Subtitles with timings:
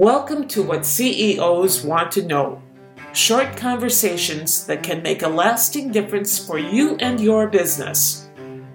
[0.00, 2.62] Welcome to What CEOs Want to Know
[3.12, 8.30] short conversations that can make a lasting difference for you and your business.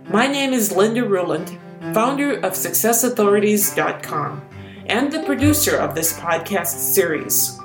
[0.08, 1.58] My name is Linda Ruland,
[1.96, 4.48] founder of SuccessAuthorities.com
[4.86, 7.60] and the producer of this podcast series.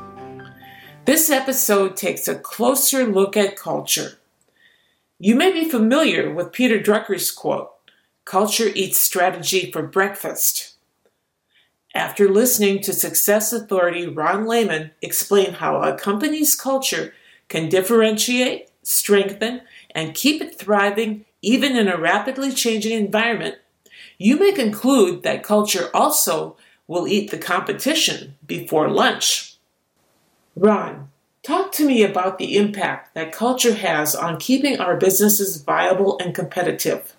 [1.04, 4.20] This episode takes a closer look at culture.
[5.18, 7.72] You may be familiar with Peter Drucker's quote
[8.24, 10.69] Culture eats strategy for breakfast.
[11.94, 17.12] After listening to success authority Ronn Lehmann explain how a company's culture
[17.48, 19.62] can differentiate, strengthen,
[19.92, 23.56] and keep it thriving even in a rapidly changing environment,
[24.18, 29.56] you may conclude that culture also will eat the competition before lunch.
[30.58, 31.06] Ronn,
[31.42, 36.34] talk to me about the impact that culture has on keeping our businesses viable and
[36.34, 37.16] competitive.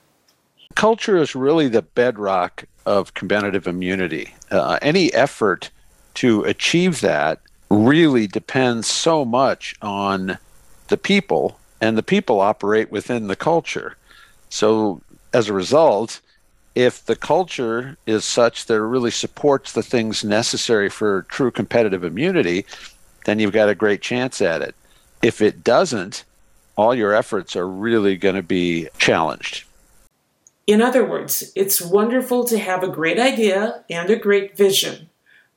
[0.76, 4.34] Culture is really the bedrock of competitive immunity.
[4.50, 5.70] Uh, any effort
[6.16, 10.38] to achieve that really depends so much on
[10.90, 13.96] the people, and the people operate within the culture.
[14.50, 15.02] So,
[15.34, 16.20] as a result,
[16.76, 22.04] if the culture is such that it really supports the things necessary for true competitive
[22.04, 22.66] immunity,
[23.26, 24.76] then you've got a great chance at it.
[25.22, 26.26] If it doesn't,
[26.76, 29.66] all your efforts are really going to be challenged.
[30.68, 35.10] In other words, it's wonderful to have a great idea and a great vision.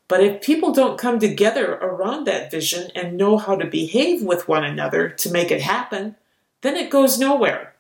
[0.08, 4.48] But if people don't come together around that vision and know how to behave with
[4.48, 6.16] one another to make it happen,
[6.60, 7.75] then it goes nowhere.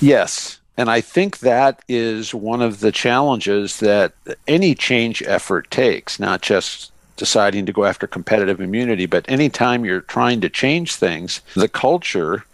[0.00, 0.60] Yes.
[0.76, 4.12] And I think that is one of the challenges that
[4.46, 10.00] any change effort takes, not just deciding to go after competitive immunity, but anytime you're
[10.00, 12.44] trying to change things, the culture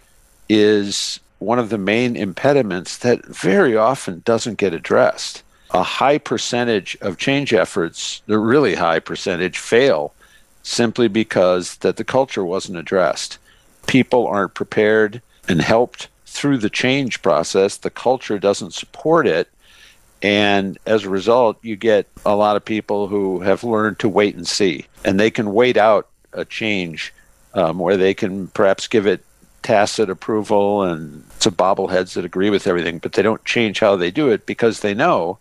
[0.49, 5.43] is one of the main impediments that very often doesn't get addressed.
[5.71, 10.13] A high percentage of change efforts, the really high percentage, fail
[10.63, 13.37] simply because that the culture wasn't addressed.
[13.85, 17.77] People aren't prepared and helped through the change process.
[17.77, 19.49] The culture doesn't support it.
[20.21, 24.35] And as a result, you get a lot of people who have learned to wait
[24.35, 24.85] and see.
[25.05, 27.13] And they can wait out a change
[27.53, 29.23] um, where they can perhaps give it
[29.67, 34.09] tacit approval and some bobbleheads that agree with everything, but they don't change how they
[34.09, 35.37] do it because they know,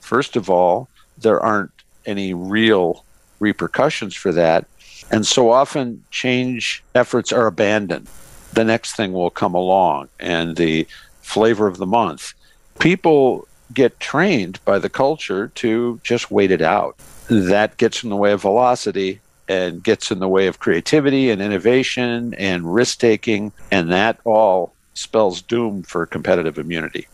[0.00, 0.88] first of all,
[1.18, 1.72] there aren't
[2.06, 3.04] any real
[3.38, 4.64] repercussions for that.
[5.10, 8.08] And so often change efforts are abandoned.
[8.54, 10.86] The next thing will come along and the
[11.20, 12.32] flavor of the month.
[12.78, 16.96] People get trained by the culture to just wait it out.
[17.28, 21.40] That gets in the way of velocity and gets in the way of creativity and
[21.40, 27.06] innovation and risk taking, and that all spells doom for competitive immunity.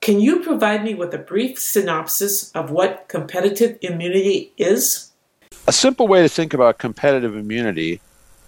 [0.00, 5.12] Can you provide me with a brief synopsis of what competitive immunity is?
[5.68, 8.00] A simple way to think about competitive immunity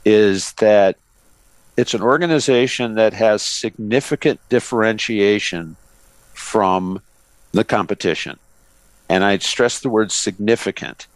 [0.05, 0.97] is that
[1.77, 5.77] it's an organization that has significant differentiation
[6.33, 7.01] from
[7.53, 8.39] the competition.
[9.09, 11.07] And I'd stress the word significant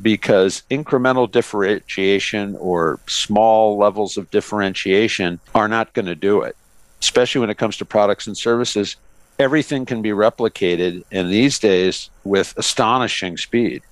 [0.00, 6.56] because incremental differentiation or small levels of differentiation are not going to do it,
[7.00, 8.96] especially when it comes to products and services.
[9.38, 13.82] Everything can be replicated, and these days with astonishing speed.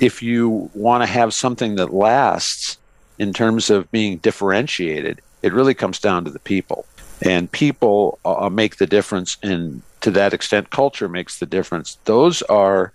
[0.00, 2.78] If you want to have something that lasts
[3.18, 6.86] in terms of being differentiated, it really comes down to the people.
[7.22, 11.98] And people uh, make the difference, and to that extent, culture makes the difference.
[12.04, 12.92] Those are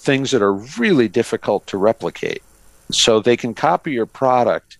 [0.00, 2.42] things that are really difficult to replicate.
[2.90, 4.78] So they can copy your product,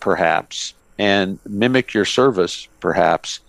[0.00, 3.40] perhaps, and mimic your service, perhaps,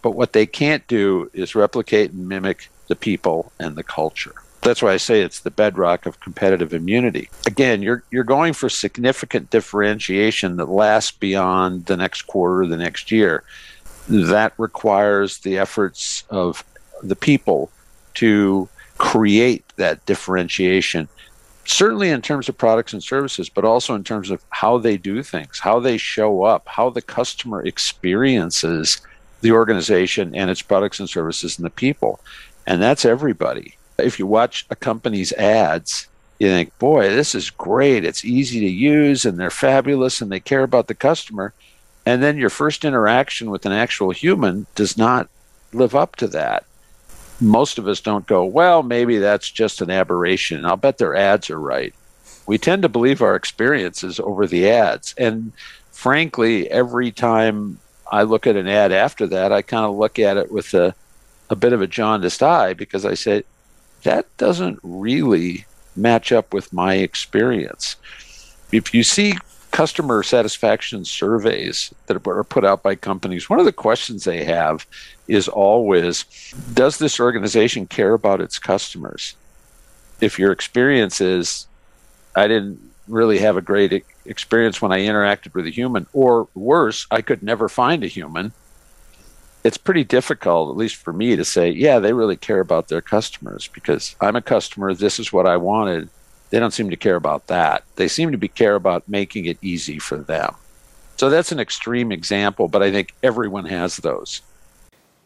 [0.00, 4.34] but what they can't do is replicate and mimic the people and the culture.
[4.62, 7.28] That's why I say it's the bedrock of competitive immunity.
[7.46, 13.12] Again, you're you're going for significant differentiation that lasts beyond the next quarter, the next
[13.12, 13.44] year.
[14.08, 16.64] That requires the efforts of
[17.02, 17.70] the people
[18.14, 21.08] to create that differentiation
[21.68, 25.22] certainly in terms of products and services, but also in terms of how they do
[25.22, 29.00] things, how they show up, how the customer experiences
[29.40, 32.20] the organization and its products and services and the people.
[32.66, 33.76] And that's everybody.
[33.98, 36.06] If you watch a company's ads,
[36.38, 38.04] you think, boy, this is great.
[38.04, 41.52] It's easy to use and they're fabulous and they care about the customer.
[42.04, 45.28] And then your first interaction with an actual human does not
[45.72, 46.64] live up to that
[47.40, 50.64] most of us don't go, well, maybe that's just an aberration.
[50.64, 51.94] I'll bet their ads are right.
[52.46, 55.14] We tend to believe our experiences over the ads.
[55.18, 55.52] And
[55.90, 57.78] frankly, every time
[58.10, 60.94] I look at an ad after that, I kind of look at it with a,
[61.50, 63.44] a bit of a jaundiced eye because I say,
[64.02, 65.66] that doesn't really
[65.96, 67.96] match up with my experience.
[68.70, 69.34] If you see
[69.72, 74.86] customer satisfaction surveys that are put out by companies, one of the questions they have
[75.28, 76.24] is always
[76.72, 79.34] Does this organization care about its customers?
[80.20, 81.66] If your experience is,
[82.34, 87.06] I didn't really have a great experience when I interacted with a human, or worse,
[87.10, 88.52] I could never find a human,
[89.66, 93.00] it's pretty difficult, at least for me, to say, yeah, they really care about their
[93.00, 94.94] customers because I'm a customer.
[94.94, 96.08] This is what I wanted.
[96.50, 97.82] They don't seem to care about that.
[97.96, 100.54] They seem to be care about making it easy for them.
[101.16, 104.40] So that's an extreme example, but I think everyone has those.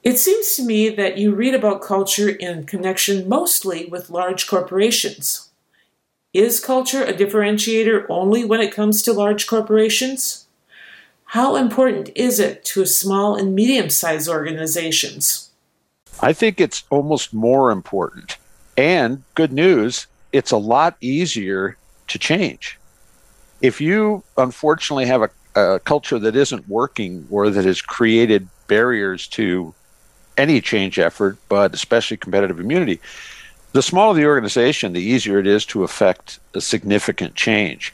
[0.03, 5.51] It seems to me that you read about culture in connection mostly with large corporations.
[6.33, 10.47] Is culture a differentiator only when it comes to large corporations?
[11.27, 15.51] How important is it to small and medium sized organizations?
[16.21, 18.39] I think it's almost more important.
[18.79, 21.77] And good news, it's a lot easier
[22.09, 22.79] to change.
[23.61, 25.31] If you unfortunately have a,
[25.61, 29.75] a culture that isn't working or that has created barriers to
[30.41, 33.01] any change effort, but especially competitive immunity,
[33.73, 37.93] the smaller the organization, the easier it is to affect a significant change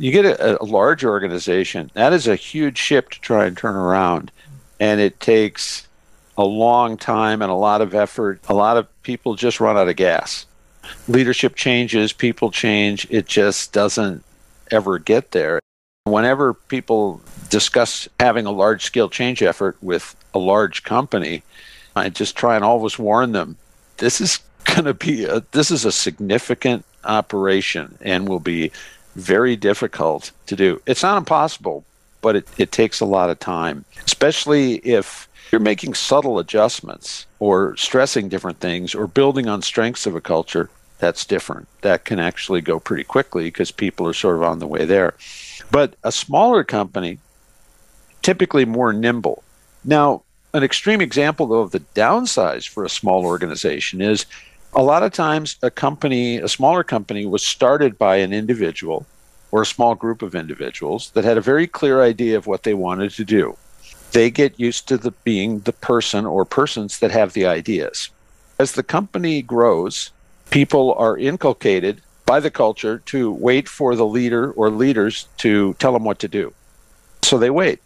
[0.00, 3.76] you get a, a large organization, that is a huge ship to try and turn
[3.76, 4.32] around.
[4.80, 5.86] And it takes
[6.38, 8.40] a long time and a lot of effort.
[8.48, 10.46] A lot of people just run out of gas.
[11.06, 13.06] Leadership changes, people change.
[13.10, 14.24] It just doesn't
[14.70, 15.60] ever get there.
[16.04, 17.20] Whenever people
[17.50, 21.42] discuss having a large scale change effort with a large company,
[21.96, 23.56] I just try and always warn them
[24.00, 28.72] this is going to be a, this is a significant operation and will be
[29.14, 30.82] very difficult to do.
[30.86, 31.84] It's not impossible,
[32.20, 37.76] but it, it takes a lot of time, especially if you're making subtle adjustments or
[37.76, 40.70] stressing different things or building on strengths of a culture.
[40.98, 41.66] That's different.
[41.80, 45.14] That can actually go pretty quickly because people are sort of on the way there.
[45.70, 47.18] But a smaller company,
[48.22, 49.42] typically more nimble.
[49.82, 50.22] Now,
[50.52, 54.26] an extreme example, though, of the downsides for a small organization is
[54.74, 59.06] a lot of times a company, a smaller company, was started by an individual
[59.52, 62.74] or a small group of individuals that had a very clear idea of what they
[62.74, 63.56] wanted to do.
[64.12, 68.10] They get used to the being the person or persons that have the ideas.
[68.58, 70.10] As the company grows,
[70.50, 75.92] people are inculcated by the culture to wait for the leader or leaders to tell
[75.92, 76.52] them what to do.
[77.22, 77.80] So they wait.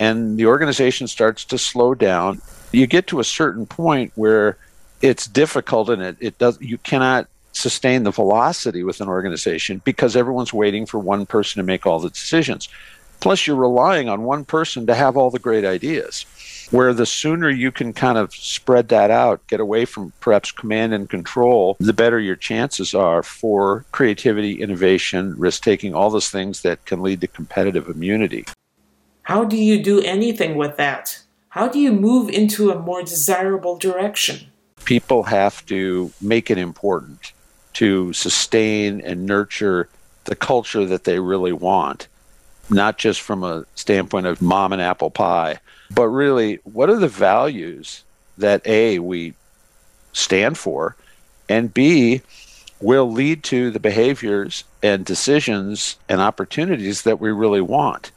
[0.00, 2.40] And the organization starts to slow down.
[2.72, 4.56] You get to a certain point where
[5.02, 10.16] it's difficult and it, it does you cannot sustain the velocity with an organization because
[10.16, 12.68] everyone's waiting for one person to make all the decisions.
[13.20, 16.26] Plus, you're relying on one person to have all the great ideas.
[16.70, 20.92] Where the sooner you can kind of spread that out, get away from perhaps command
[20.92, 26.62] and control, the better your chances are for creativity, innovation, risk taking, all those things
[26.62, 28.44] that can lead to competitive immunity.
[29.24, 31.20] How do you do anything with that?
[31.50, 34.48] How do you move into a more desirable direction?
[34.84, 37.32] people have to make it important
[37.74, 39.88] to sustain and nurture
[40.24, 42.08] the culture that they really want,
[42.70, 45.58] not just from a standpoint of mom and apple pie,
[45.90, 48.04] but really what are the values
[48.38, 49.34] that A, we
[50.12, 50.96] stand for,
[51.48, 52.22] and B,
[52.80, 58.10] will lead to the behaviors and decisions and opportunities that we really want.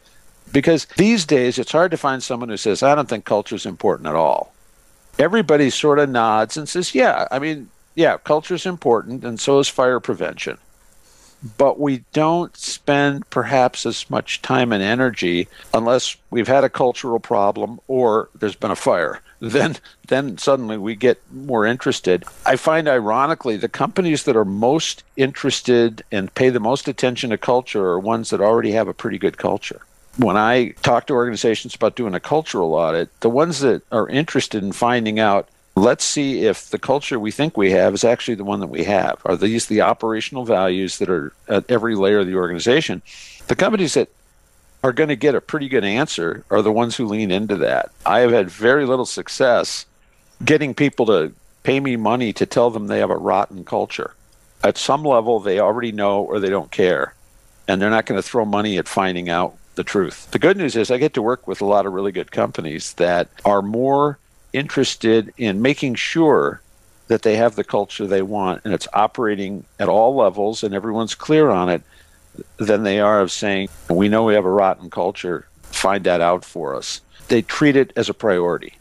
[0.52, 3.66] Because these days, it's hard to find someone who says, I don't think culture is
[3.66, 4.54] important at all
[5.20, 9.60] everybody sort of nods and says, yeah, I mean, yeah, culture is important, and so
[9.60, 10.58] is fire prevention.
[11.58, 17.20] But we don't spend perhaps as much time and energy unless we've had a cultural
[17.20, 19.22] problem or there's been a fire.
[19.40, 19.78] Then,
[20.08, 22.26] then suddenly we get more interested.
[22.44, 27.38] I find, ironically, the companies that are most interested and pay the most attention to
[27.38, 29.82] culture are ones that already have a pretty good culture
[30.18, 34.64] when I talk to organizations about doing a cultural audit, the ones that are interested
[34.64, 38.44] in finding out, let's see if the culture we think we have is actually the
[38.44, 39.22] one that we have.
[39.26, 43.04] Are these the operational values that are at every layer of the organization?
[43.48, 44.10] The companies that
[44.84, 47.92] are going to get a pretty good answer are the ones who lean into that.
[48.06, 49.86] I have had very little success
[50.44, 51.32] getting people to
[51.64, 54.14] pay me money to tell them they have a rotten culture.
[54.64, 57.14] At some level, they already know or they don't care.
[57.68, 60.30] And they're not going to throw money at finding out the truth.
[60.32, 62.94] The good news is I get to work with a lot of really good companies
[62.94, 64.20] that are more
[64.52, 66.62] interested in making sure
[67.08, 71.16] that they have the culture they want and it's operating at all levels and everyone's
[71.16, 71.82] clear on it
[72.58, 76.44] than they are of saying, we know we have a rotten culture, find that out
[76.44, 77.00] for us.
[77.30, 78.74] They treat it as a priority.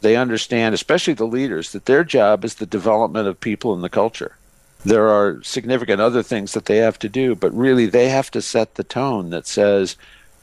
[0.00, 3.88] They understand, especially the leaders, that their job is the development of people in the
[3.88, 4.36] culture.
[4.84, 8.40] There are significant other things that they have to do, but really they have to
[8.40, 9.96] set the tone that says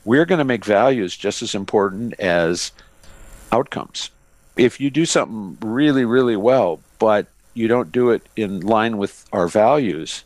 [0.08, 2.72] we're going to make values just as important as
[3.52, 4.10] outcomes.
[4.56, 9.26] If you do something really, really well, but you don't do it in line with
[9.34, 10.24] our values,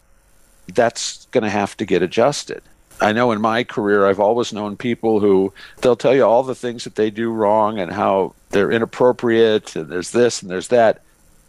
[0.71, 2.61] that's going to have to get adjusted.
[3.01, 6.53] I know in my career, I've always known people who they'll tell you all the
[6.53, 11.01] things that they do wrong and how they're inappropriate and there's this and there's that.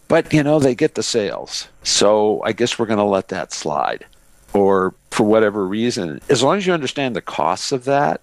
[0.09, 1.69] But, you know, they get the sales.
[1.83, 4.07] So I guess we're going to let that slide.
[4.55, 8.21] Or for whatever reason, as long as you understand the costs of that,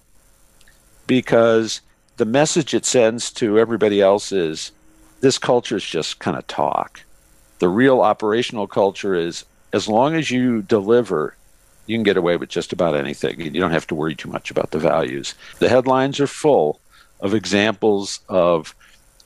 [1.06, 1.80] because
[2.18, 4.72] the message it sends to everybody else is
[5.20, 7.02] this culture is just kind of talk.
[7.58, 11.36] The real operational culture is as long as you deliver,
[11.86, 13.40] you can get away with just about anything.
[13.40, 15.34] You don't have to worry too much about the values.
[15.58, 16.80] The headlines are full
[17.20, 18.74] of examples of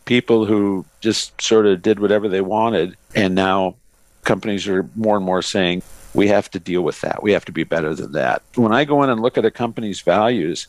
[0.05, 3.77] people who just sort of did whatever they wanted, and now
[4.25, 5.83] companies are more and more saying,
[6.15, 7.23] we have to deal with that.
[7.23, 8.43] We have to be better than that.
[8.55, 10.69] When I go in and look at a company's values,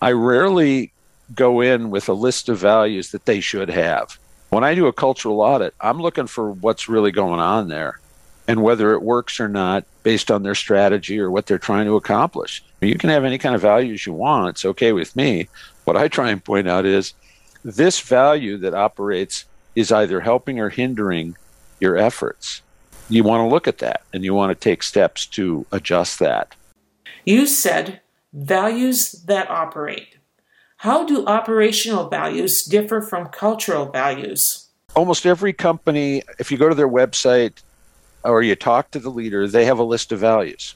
[0.00, 0.92] I rarely
[1.34, 4.18] go in with a list of values that they should have.
[4.50, 7.98] When I do a cultural audit, I'm looking for what's really going on there
[8.46, 11.96] and whether it works or not based on their strategy or what they're trying to
[11.96, 12.62] accomplish.
[12.80, 15.48] You can have any kind of values you want, it's okay with me.
[15.84, 17.14] What I try and point out is
[17.64, 21.36] this value that operates is either helping or hindering
[21.80, 22.62] your efforts.
[23.08, 26.54] You want to look at that and you want to take steps to adjust that.
[27.24, 28.00] You said
[28.32, 30.16] values that operate.
[30.78, 34.68] How do operational values differ from cultural values?
[34.94, 37.62] Almost every company, if you go to their website,
[38.24, 40.74] or you talk to the leader, they have a list of values.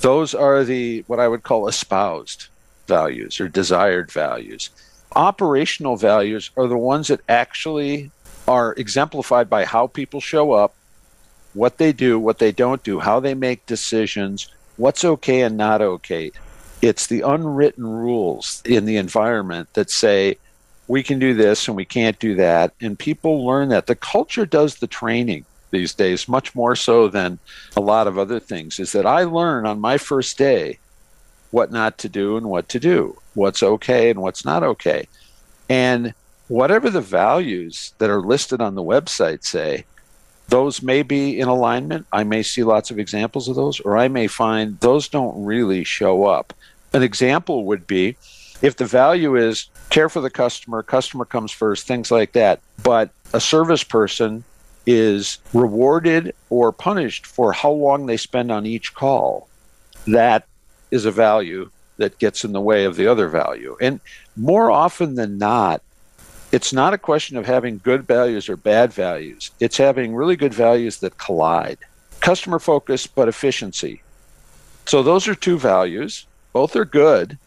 [0.00, 2.46] Those are the what I would call espoused
[2.88, 4.70] values or desired values.
[5.14, 8.10] Operational values are the ones that actually
[8.48, 10.74] are exemplified by how people show up,
[11.54, 15.82] what they do, what they don't do, how they make decisions, what's okay and not
[15.82, 16.32] okay.
[16.80, 20.38] It's the unwritten rules in the environment that say
[20.88, 22.72] we can do this and we can't do that.
[22.80, 23.86] And people learn that.
[23.86, 27.38] The culture does the training these days, much more so than
[27.76, 30.78] a lot of other things, is that I learn on my first day
[31.50, 35.06] what not to do and what to do, what's okay and what's not okay.
[35.68, 36.14] And
[36.48, 39.84] whatever the values that are listed on the website say,
[40.48, 42.06] those may be in alignment.
[42.12, 45.84] I may see lots of examples of those, or I may find those don't really
[45.84, 46.52] show up.
[46.92, 48.16] An example would be
[48.60, 53.10] if the value is care for the customer, customer comes first, things like that, but
[53.32, 54.44] a service person
[54.86, 59.48] is rewarded or punished for how long they spend on each call.
[60.06, 60.46] That
[60.90, 63.76] is a value that gets in the way of the other value.
[63.80, 64.00] And
[64.36, 65.82] more often than not,
[66.52, 69.50] it's not a question of having good values or bad values.
[69.58, 71.78] It's having really good values that collide.
[72.20, 74.02] Customer focus, but efficiency.
[74.86, 76.26] So those are two values.
[76.52, 77.38] Both are good,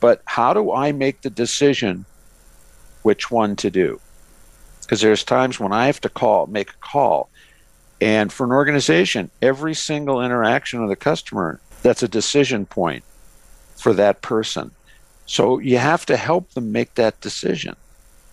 [0.00, 2.04] but how do I make the decision
[3.02, 4.00] which one to do?
[4.88, 7.28] because there's times when I have to call, make a call.
[8.00, 13.04] And for an organization, every single interaction with a customer, that's a decision point
[13.76, 14.70] for that person.
[15.26, 17.76] So you have to help them make that decision.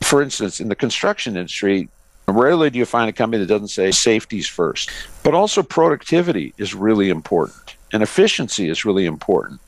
[0.02, 1.90] For instance, in the construction industry,
[2.28, 4.92] rarely do you find a company that doesn't say safety's first,
[5.24, 9.60] but also productivity is really important and efficiency is really important.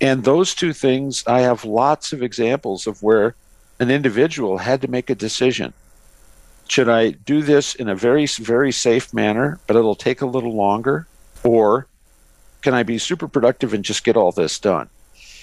[0.00, 3.34] And those two things, I have lots of examples of where
[3.80, 5.72] an individual had to make a decision
[6.68, 10.54] should I do this in a very, very safe manner, but it'll take a little
[10.54, 11.06] longer?
[11.44, 11.86] Or
[12.62, 14.88] can I be super productive and just get all this done?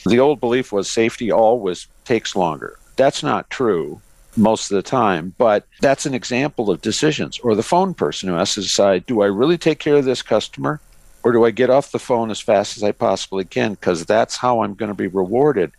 [0.05, 2.77] The old belief was safety always takes longer.
[2.95, 4.01] That's not true
[4.35, 7.39] most of the time, but that's an example of decisions.
[7.39, 10.21] Or the phone person who has to decide do I really take care of this
[10.21, 10.79] customer?
[11.23, 13.75] Or do I get off the phone as fast as I possibly can?
[13.75, 15.71] Because that's how I'm going to be rewarded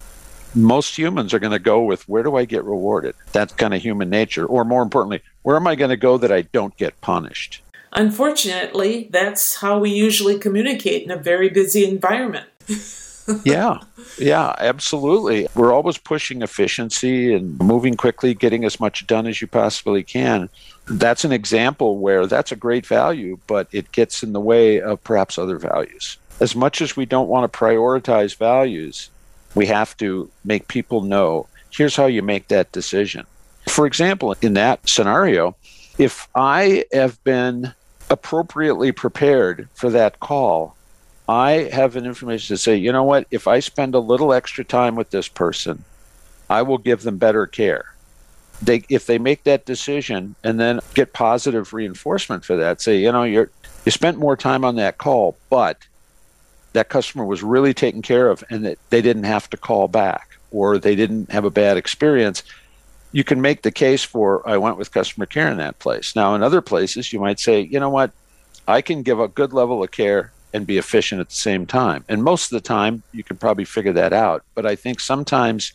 [0.54, 3.14] most humans are going to go with where do I get rewarded?
[3.32, 4.46] That's kind of human nature.
[4.46, 7.62] Or more importantly, where am I going to go that I don't get punished?
[7.92, 12.46] Unfortunately, that's how we usually communicate in a very busy environment.
[13.44, 13.78] yeah,
[14.18, 15.48] yeah, absolutely.
[15.54, 20.48] We're always pushing efficiency and moving quickly, getting as much done as you possibly can.
[20.86, 25.02] That's an example where that's a great value, but it gets in the way of
[25.02, 26.18] perhaps other values.
[26.40, 29.10] As much as we don't want to prioritize values,
[29.54, 33.26] we have to make people know here's how you make that decision.
[33.68, 35.56] For example, in that scenario,
[35.98, 37.72] if I have been
[38.10, 40.73] appropriately prepared for that call,
[41.28, 44.64] I have an information to say, you know what, if I spend a little extra
[44.64, 45.84] time with this person,
[46.50, 47.94] I will give them better care.
[48.60, 53.10] They, if they make that decision and then get positive reinforcement for that, say, you
[53.10, 53.50] know, you're
[53.84, 55.78] You spent more time on that call, but
[56.74, 60.38] that customer was really taken care of and that they didn't have to call back
[60.50, 62.42] or they didn't have a bad experience.
[63.12, 66.14] You can make the case for I went with customer care in that place.
[66.14, 68.12] Now, in other places, you might say, you know what,
[68.68, 72.04] I can give a good level of care and be efficient at the same time.
[72.08, 74.44] And most of the time, you can probably figure that out.
[74.54, 75.72] But I think sometimes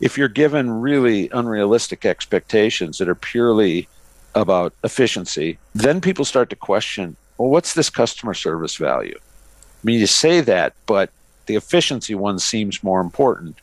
[0.00, 3.88] if you're given really unrealistic expectations that are purely
[4.34, 9.16] about efficiency, then people start to question well, what's this customer service value?
[9.18, 11.10] I mean, you say that, but
[11.46, 13.56] the efficiency one seems more important.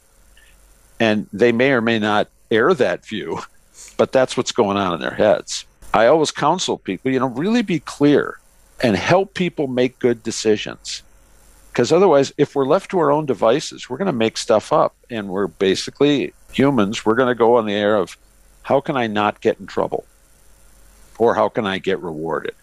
[1.00, 3.40] And they may or may not air that view,
[3.96, 5.66] but that's what's going on in their heads.
[5.94, 8.40] I always counsel people, you know, really be clear
[8.82, 11.04] and help people make good decisions.
[11.72, 14.96] Because otherwise, if we're left to our own devices, we're going to make stuff up.
[15.10, 18.18] And we're basically humans, we're going to go on the air of
[18.64, 20.06] how can I not get in trouble?
[21.18, 22.56] Or how can I get rewarded?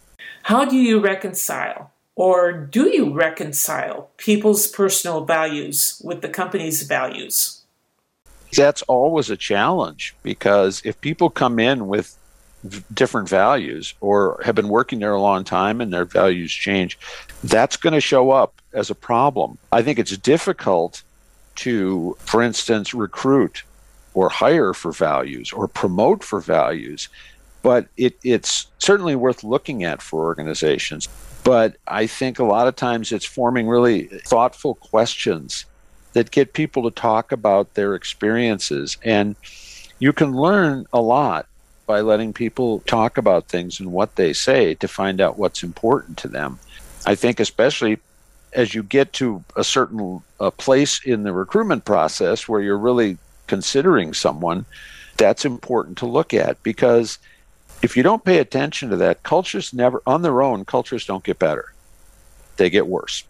[0.42, 7.62] How do you reconcile, or do you reconcile people's personal values with the company's values?
[8.56, 12.16] That's always a challenge because if people come in with
[12.94, 16.98] different values or have been working there a long time and their values change,
[17.44, 19.58] that's going to show up as a problem.
[19.72, 21.02] I think it's difficult
[21.56, 23.62] to, for instance, recruit
[24.14, 27.08] or hire for values or promote for values
[27.66, 31.08] but it, it's certainly worth looking at for organizations.
[31.42, 35.64] But I think a lot of times it's forming really thoughtful questions
[36.12, 38.98] that get people to talk about their experiences.
[39.02, 39.34] And
[39.98, 41.48] you can learn a lot
[41.86, 46.18] by letting people talk about things and what they say to find out what's important
[46.18, 46.58] to them.
[47.06, 47.98] I think, especially
[48.52, 53.18] as you get to a certain a place in the recruitment process where you're really
[53.46, 54.64] considering someone,
[55.16, 57.18] that's important to look at because
[57.82, 61.38] if you don't pay attention to that, cultures never, on their own, cultures don't get
[61.38, 61.72] better.
[62.56, 63.24] They get worse.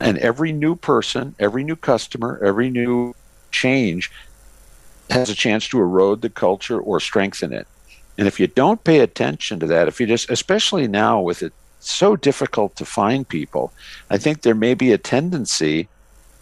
[0.00, 3.14] And every new person, every new customer, every new
[3.50, 4.10] change
[5.10, 7.66] has a chance to erode the culture or strengthen it.
[8.16, 11.52] And if you don't pay attention to that, if you just, especially now with it
[11.80, 13.72] so difficult to find people,
[14.08, 15.88] I think there may be a tendency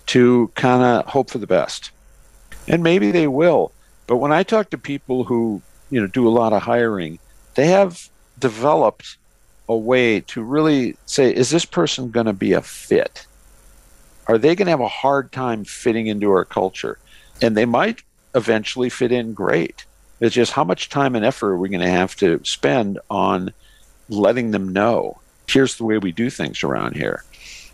[0.07, 1.91] to kind of hope for the best.
[2.69, 3.73] And maybe they will.
[4.07, 7.19] But when I talk to people who, you know, do a lot of hiring,
[7.55, 8.09] they have
[8.39, 9.17] developed
[9.69, 13.27] a way to really say, is this person going to be a fit?
[14.27, 16.99] Are they going to have a hard time fitting into our culture?
[17.41, 18.03] And they might
[18.35, 19.85] eventually fit in great.
[20.23, 23.53] It's just how much time and effort are we going to have to spend on
[24.09, 27.25] letting them know here's the way we do things around here.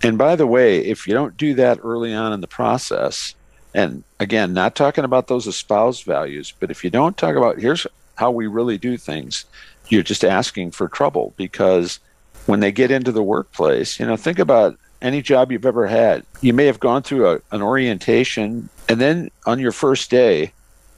[0.03, 3.35] And by the way, if you don't do that early on in the process,
[3.75, 7.87] and again, not talking about those espoused values, but if you don't talk about here's
[8.15, 9.45] how we really do things,
[9.89, 12.01] you're just asking for trouble because
[12.47, 16.25] when they get into the workplace, you know, think about any job you've ever had.
[16.41, 20.53] You may have gone through a, an orientation, and then on your first day,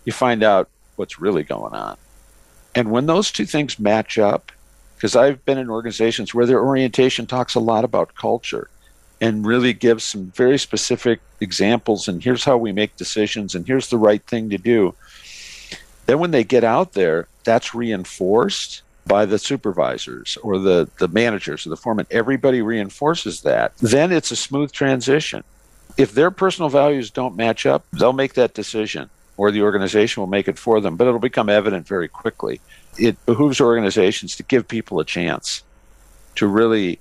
[0.05, 1.97] you find out what's really going on.
[2.75, 4.53] And when those two things match up,
[4.95, 8.69] because I've been in organizations where their orientation talks a lot about culture
[9.19, 13.89] and really gives some very specific examples, and here's how we make decisions, and here's
[13.89, 14.95] the right thing to do.
[16.05, 21.67] Then when they get out there, that's reinforced by the supervisors or the, the managers
[21.67, 22.07] or the foreman.
[22.11, 23.75] Everybody reinforces that.
[23.79, 25.45] Then it's a smooth transition.
[25.97, 30.29] If their personal values don't match up, they'll make that decision or the organization will
[30.29, 32.61] make it for them, but it'll become evident very quickly.
[32.99, 35.63] It behooves organizations to give people a chance
[36.37, 36.99] to really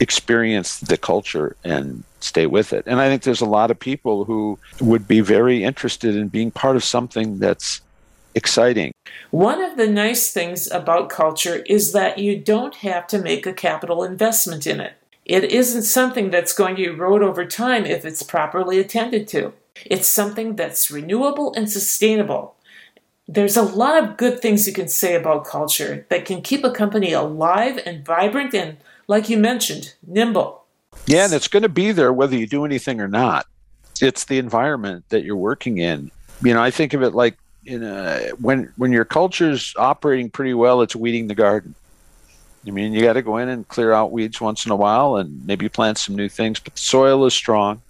[0.00, 2.84] experience the culture and stay with it.
[2.86, 6.50] And I think there's a lot of people who would be very interested in being
[6.50, 7.80] part of something that's
[8.34, 8.92] exciting.
[9.30, 13.52] One of the nice things about culture is that you don't have to make a
[13.52, 14.94] capital investment in it.
[15.24, 19.52] It isn't something that's going to erode over time if it's properly attended to.
[19.84, 22.56] It's something that's renewable and sustainable.
[23.28, 26.70] There's a lot of good things you can say about culture that can keep a
[26.70, 28.76] company alive and vibrant and,
[29.08, 30.64] like you mentioned, nimble.
[31.06, 33.46] Yeah, and it's going to be there whether you do anything or not.
[34.00, 36.10] It's the environment that you're working in.
[36.42, 40.54] You know, I think of it like in a, when when your culture's operating pretty
[40.54, 41.74] well, it's weeding the garden.
[42.66, 45.16] I mean, you got to go in and clear out weeds once in a while,
[45.16, 46.58] and maybe plant some new things.
[46.58, 47.80] But the soil is strong.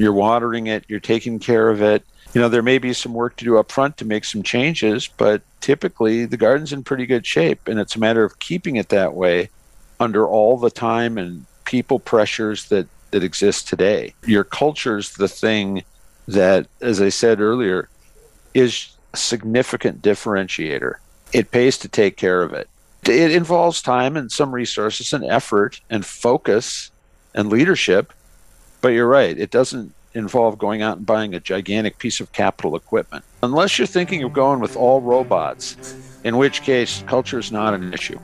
[0.00, 0.84] You're watering it.
[0.88, 2.04] You're taking care of it.
[2.32, 5.08] You know, there may be some work to do up front to make some changes,
[5.08, 8.88] but typically the garden's in pretty good shape, and it's a matter of keeping it
[8.90, 9.50] that way
[9.98, 14.14] under all the time and people pressures that that exist today.
[14.24, 15.82] Your culture's the thing
[16.28, 17.88] that, as I said earlier,
[18.54, 20.94] is a significant differentiator.
[21.32, 22.68] It pays to take care of it.
[23.04, 26.90] It involves time and some resources and effort and focus
[27.34, 28.12] and leadership.
[28.80, 32.76] But you're right, it doesn't involve going out and buying a gigantic piece of capital
[32.76, 33.24] equipment.
[33.42, 37.92] Unless you're thinking of going with all robots, in which case culture is not an
[37.92, 38.18] issue.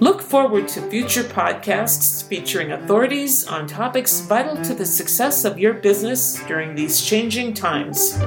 [0.00, 5.74] Look forward to future podcasts featuring authorities on topics vital to the success of your
[5.74, 8.18] business during these changing times.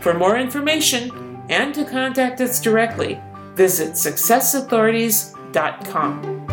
[0.00, 3.18] For more information and to contact us directly,
[3.54, 6.43] visit successauthorities.com.